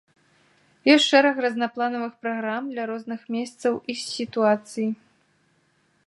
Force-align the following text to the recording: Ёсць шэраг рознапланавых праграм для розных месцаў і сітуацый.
Ёсць 0.93 1.03
шэраг 1.11 1.35
рознапланавых 1.45 2.13
праграм 2.23 2.63
для 2.73 2.83
розных 2.91 3.21
месцаў 3.35 3.73
і 3.95 3.97
сітуацый. 4.05 4.89